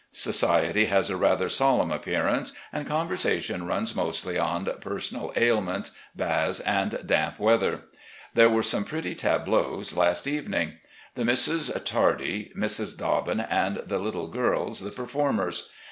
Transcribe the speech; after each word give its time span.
Society 0.13 0.85
has 0.85 1.11
a 1.11 1.15
rather 1.15 1.47
solemn 1.47 1.91
appearance, 1.91 2.53
and 2.73 2.87
conversa 2.87 3.39
tion 3.39 3.67
runs 3.67 3.95
mostly 3.95 4.35
on 4.35 4.65
personal 4.81 5.31
ailments, 5.35 5.95
baths, 6.15 6.59
and 6.61 6.97
damp 7.05 7.37
weather. 7.37 7.81
There 8.33 8.49
were 8.49 8.63
some 8.63 8.83
pretty 8.83 9.13
tableaux 9.13 9.83
last 9.95 10.25
evening. 10.25 10.79
The 11.13 11.23
Misses 11.23 11.69
Tardy, 11.85 12.51
Mrs. 12.57 12.97
Dobbin, 12.97 13.41
and 13.41 13.83
the 13.85 13.99
little 13.99 14.29
girls, 14.29 14.79
the 14.79 14.89
performers. 14.89 15.69